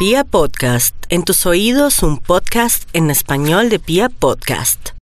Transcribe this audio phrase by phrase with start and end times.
[0.00, 4.92] Pia Podcast, en tus oídos un podcast en español de Pia Podcast.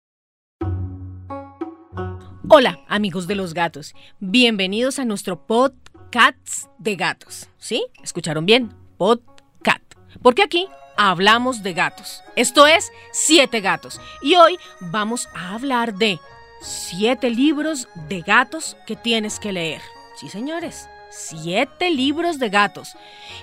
[2.49, 3.95] Hola, amigos de los gatos.
[4.19, 7.49] Bienvenidos a nuestro podcast de gatos.
[7.59, 7.87] ¿Sí?
[8.03, 8.75] ¿Escucharon bien?
[8.97, 9.85] Podcast.
[10.21, 10.67] Porque aquí
[10.97, 12.25] hablamos de gatos.
[12.35, 14.01] Esto es Siete Gatos.
[14.21, 16.19] Y hoy vamos a hablar de
[16.61, 19.81] siete libros de gatos que tienes que leer.
[20.17, 22.95] Sí, señores siete libros de gatos.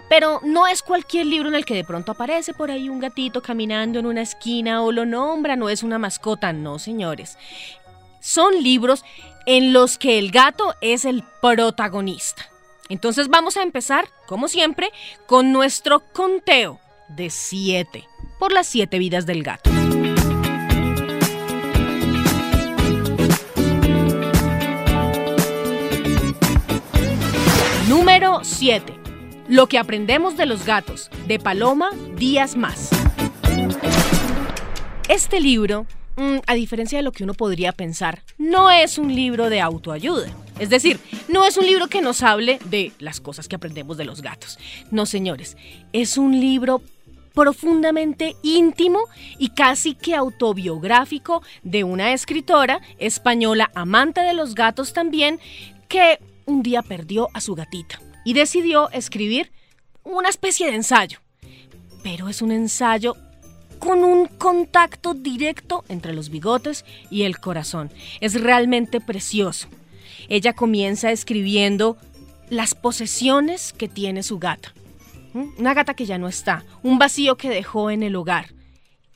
[0.09, 3.41] Pero no es cualquier libro en el que de pronto aparece por ahí un gatito
[3.41, 7.37] caminando en una esquina o lo nombra, no es una mascota, no señores.
[8.19, 9.03] Son libros
[9.45, 12.43] en los que el gato es el protagonista.
[12.89, 14.91] Entonces vamos a empezar, como siempre,
[15.27, 18.07] con nuestro conteo de siete,
[18.39, 19.74] por las siete vidas del gato.
[28.45, 28.93] 7.
[29.47, 32.89] Lo que aprendemos de los gatos, de Paloma Díaz Más.
[35.09, 39.49] Este libro, mm, a diferencia de lo que uno podría pensar, no es un libro
[39.49, 40.27] de autoayuda.
[40.59, 44.05] Es decir, no es un libro que nos hable de las cosas que aprendemos de
[44.05, 44.59] los gatos.
[44.91, 45.57] No, señores,
[45.91, 46.81] es un libro
[47.33, 48.99] profundamente íntimo
[49.39, 55.39] y casi que autobiográfico de una escritora española amante de los gatos también,
[55.89, 59.53] que un día perdió a su gatita y decidió escribir
[60.03, 61.19] una especie de ensayo.
[62.03, 63.15] Pero es un ensayo
[63.79, 67.91] con un contacto directo entre los bigotes y el corazón.
[68.19, 69.69] Es realmente precioso.
[70.27, 71.97] Ella comienza escribiendo
[72.49, 74.73] las posesiones que tiene su gata.
[75.33, 78.53] Una gata que ya no está, un vacío que dejó en el hogar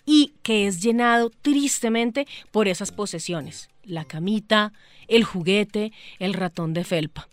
[0.05, 3.69] y que es llenado tristemente por esas posesiones.
[3.83, 4.73] La camita,
[5.07, 7.29] el juguete, el ratón de felpa.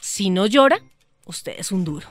[0.00, 0.80] Si no llora,
[1.26, 2.06] usted es un duro.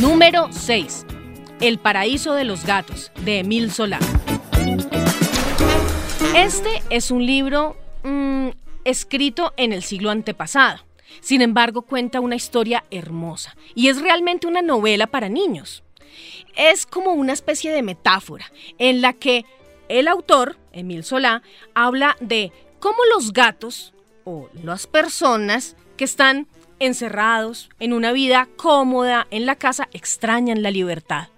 [0.00, 1.06] Número 6.
[1.60, 3.98] El paraíso de los gatos, de Emil Solá.
[6.36, 8.50] Este es un libro mm,
[8.84, 10.84] escrito en el siglo antepasado.
[11.20, 15.82] Sin embargo, cuenta una historia hermosa y es realmente una novela para niños
[16.56, 19.44] es como una especie de metáfora en la que
[19.88, 21.42] el autor, Emil Solá,
[21.74, 23.92] habla de cómo los gatos
[24.24, 26.46] o las personas que están
[26.78, 31.28] encerrados en una vida cómoda en la casa extrañan la libertad.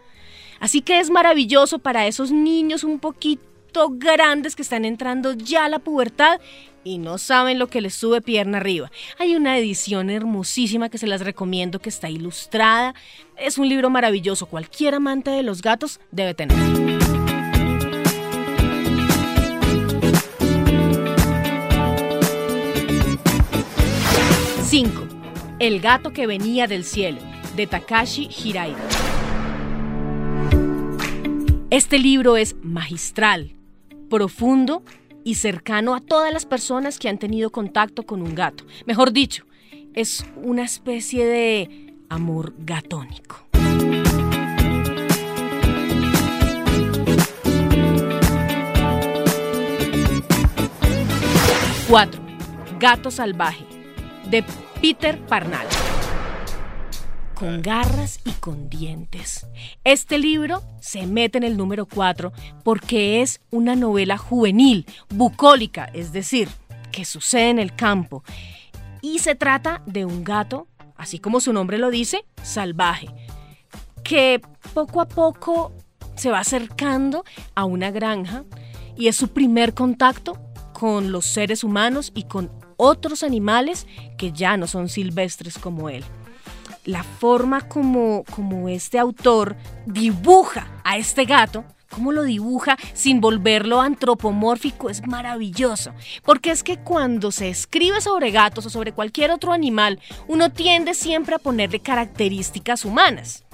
[0.61, 5.69] Así que es maravilloso para esos niños un poquito grandes que están entrando ya a
[5.69, 6.41] la pubertad
[6.83, 8.91] y no saben lo que les sube pierna arriba.
[9.19, 12.95] Hay una edición hermosísima que se las recomiendo que está ilustrada.
[13.37, 14.47] Es un libro maravilloso.
[14.47, 17.26] Cualquier amante de los gatos debe tener.
[25.59, 27.19] El gato que venía del cielo,
[27.57, 28.75] de Takashi Hirai.
[31.71, 33.57] Este libro es magistral,
[34.11, 34.83] profundo
[35.25, 38.65] y cercano a todas las personas que han tenido contacto con un gato.
[38.85, 39.47] Mejor dicho,
[39.95, 43.47] es una especie de amor gatónico.
[51.89, 52.21] Cuatro.
[52.79, 53.65] Gato salvaje,
[54.31, 54.45] de
[54.81, 55.67] Peter Parnal
[57.37, 59.47] con garras y con dientes.
[59.85, 62.33] Este libro se mete en el número 4
[62.65, 66.49] porque es una novela juvenil, bucólica, es decir,
[66.91, 68.25] que sucede en el campo.
[69.03, 70.67] Y se trata de un gato,
[70.97, 73.09] así como su nombre lo dice, salvaje,
[74.03, 74.41] que
[74.73, 75.73] poco a poco
[76.15, 78.45] se va acercando a una granja
[78.97, 80.39] y es su primer contacto
[80.73, 86.05] con los seres humanos y con otros animales que ya no son silvestres como él
[86.87, 89.57] la forma como, como este autor
[89.87, 95.93] dibuja a este gato, cómo lo dibuja sin volverlo antropomórfico es maravilloso.
[96.25, 100.95] Porque es que cuando se escribe sobre gatos o sobre cualquier otro animal, uno tiende
[100.95, 103.45] siempre a ponerle características humanas.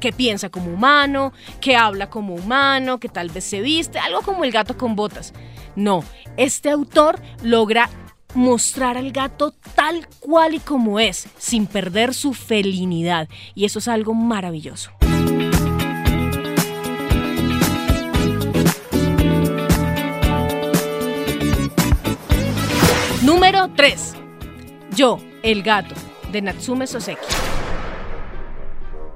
[0.00, 4.44] Que piensa como humano, que habla como humano, que tal vez se viste, algo como
[4.44, 5.32] el gato con botas.
[5.74, 6.04] No,
[6.36, 7.90] este autor logra
[8.34, 13.28] mostrar al gato tal cual y como es, sin perder su felinidad.
[13.54, 14.90] Y eso es algo maravilloso.
[23.22, 24.14] Número 3.
[24.94, 25.94] Yo, el gato,
[26.32, 27.20] de Natsume Soseki.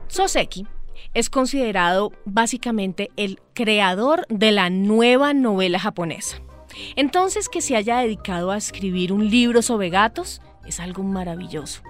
[0.09, 0.67] Soseki
[1.15, 6.39] es considerado básicamente el creador de la nueva novela japonesa.
[6.97, 11.83] Entonces que se haya dedicado a escribir un libro sobre gatos es algo maravilloso.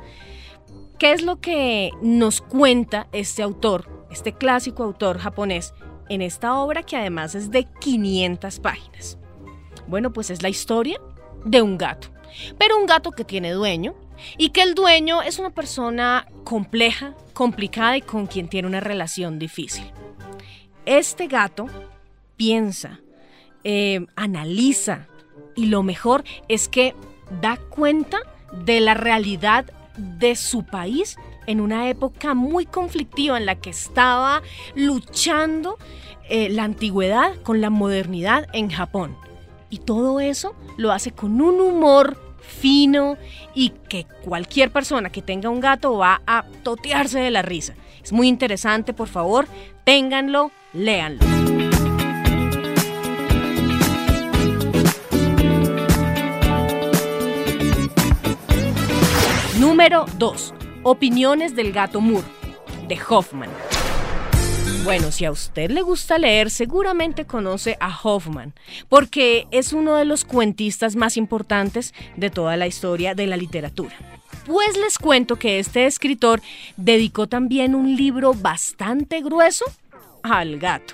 [0.99, 5.75] ¿Qué es lo que nos cuenta este autor, este clásico autor japonés,
[6.08, 9.19] en esta obra que además es de 500 páginas?
[9.88, 11.00] Bueno, pues es la historia
[11.44, 12.08] de un gato,
[12.58, 13.94] pero un gato que tiene dueño
[14.38, 19.38] y que el dueño es una persona compleja, complicada y con quien tiene una relación
[19.38, 19.90] difícil.
[20.87, 21.67] Este gato
[22.37, 23.00] piensa,
[23.64, 25.06] eh, analiza
[25.55, 26.94] y lo mejor es que
[27.41, 28.19] da cuenta
[28.64, 29.67] de la realidad
[29.97, 31.17] de su país
[31.47, 34.43] en una época muy conflictiva en la que estaba
[34.75, 35.79] luchando
[36.29, 39.17] eh, la antigüedad con la modernidad en Japón.
[39.70, 43.17] Y todo eso lo hace con un humor fino
[43.55, 47.75] y que cualquier persona que tenga un gato va a totearse de la risa.
[48.03, 49.47] Es muy interesante, por favor,
[49.85, 51.42] ténganlo, léanlo.
[59.73, 60.53] Número 2.
[60.83, 62.27] Opiniones del gato Moore,
[62.89, 63.49] de Hoffman.
[64.85, 68.53] Bueno, si a usted le gusta leer, seguramente conoce a Hoffman,
[68.91, 73.97] porque es uno de los cuentistas más importantes de toda la historia de la literatura.
[74.45, 76.43] Pues les cuento que este escritor
[76.77, 79.65] dedicó también un libro bastante grueso
[80.23, 80.93] al gato.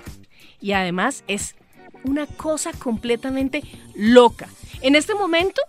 [0.61, 1.53] Y además es
[2.05, 3.61] una cosa completamente
[3.93, 4.47] loca.
[4.79, 5.61] En este momento,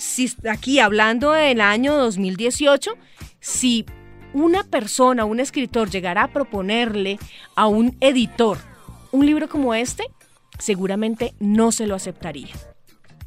[0.00, 2.92] si aquí hablando del año 2018,
[3.38, 3.84] si
[4.32, 7.18] una persona, un escritor llegará a proponerle
[7.54, 8.58] a un editor
[9.12, 10.04] un libro como este,
[10.58, 12.54] seguramente no se lo aceptaría.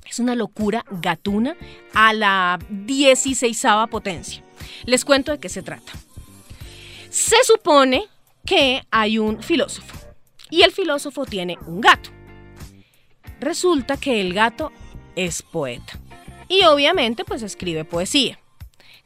[0.10, 1.56] Es una locura gatuna
[1.94, 4.44] a la 16 potencia.
[4.86, 5.92] Les cuento de qué se trata.
[7.10, 8.08] Se supone
[8.46, 9.96] que hay un filósofo
[10.50, 12.12] y el filósofo tiene un gato.
[13.40, 14.72] Resulta que el gato
[15.16, 16.00] es poeta
[16.54, 18.40] y obviamente pues escribe poesía.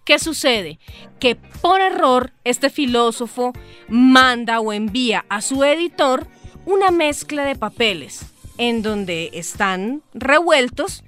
[0.03, 0.79] ¿Qué sucede?
[1.19, 3.53] Que por error este filósofo
[3.87, 6.27] manda o envía a su editor
[6.65, 8.25] una mezcla de papeles
[8.57, 11.03] en donde están revueltos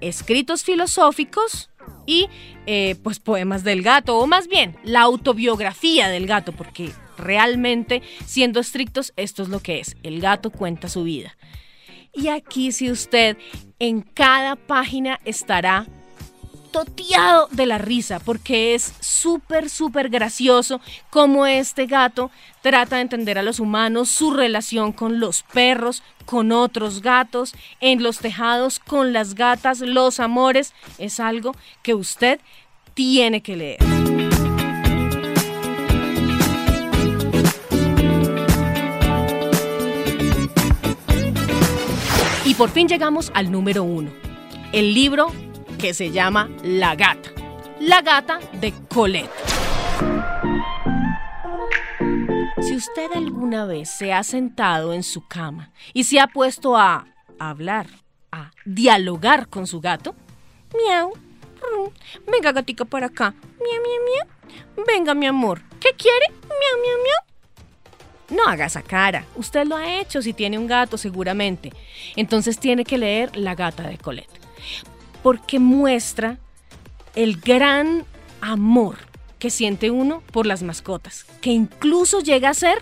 [0.00, 1.70] escritos filosóficos
[2.06, 2.28] y
[2.66, 8.60] eh, pues poemas del gato, o más bien la autobiografía del gato, porque realmente, siendo
[8.60, 9.96] estrictos, esto es lo que es.
[10.02, 11.36] El gato cuenta su vida.
[12.16, 13.36] Y aquí si usted
[13.78, 15.86] en cada página estará
[16.72, 20.80] toteado de la risa porque es súper, súper gracioso
[21.10, 22.30] cómo este gato
[22.62, 28.02] trata de entender a los humanos, su relación con los perros, con otros gatos, en
[28.02, 30.72] los tejados, con las gatas, los amores.
[30.98, 32.40] Es algo que usted
[32.94, 33.95] tiene que leer.
[42.46, 44.08] Y por fin llegamos al número uno,
[44.70, 45.32] el libro
[45.80, 47.32] que se llama La Gata.
[47.80, 49.28] La Gata de Colette.
[52.60, 57.08] Si usted alguna vez se ha sentado en su cama y se ha puesto a
[57.40, 57.88] hablar,
[58.30, 60.14] a dialogar con su gato,
[60.72, 61.14] miau,
[62.30, 66.28] venga gatica para acá, miau, miau, miau, venga mi amor, ¿qué quiere?
[66.28, 67.35] Miau, miau, miau.
[68.30, 71.72] No haga esa cara, usted lo ha hecho si tiene un gato seguramente.
[72.16, 74.46] Entonces tiene que leer La gata de Colette
[75.26, 76.38] porque muestra
[77.16, 78.04] el gran
[78.40, 78.96] amor
[79.40, 82.80] que siente uno por las mascotas, que incluso llega a ser,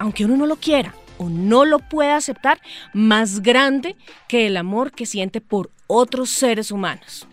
[0.00, 2.60] aunque uno no lo quiera o no lo pueda aceptar,
[2.92, 3.94] más grande
[4.26, 7.28] que el amor que siente por otros seres humanos.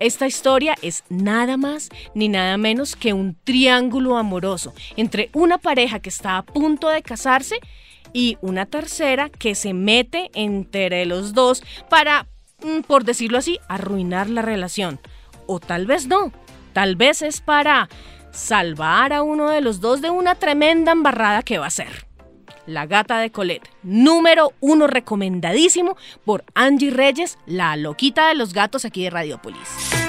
[0.00, 6.00] Esta historia es nada más ni nada menos que un triángulo amoroso entre una pareja
[6.00, 7.60] que está a punto de casarse
[8.12, 12.26] y una tercera que se mete entre los dos para
[12.64, 14.98] Mm, por decirlo así, arruinar la relación.
[15.46, 16.32] O tal vez no,
[16.72, 17.88] tal vez es para
[18.32, 22.06] salvar a uno de los dos de una tremenda embarrada que va a ser.
[22.66, 28.84] La gata de Colette, número uno recomendadísimo por Angie Reyes, la loquita de los gatos
[28.84, 30.03] aquí de Radiopolis.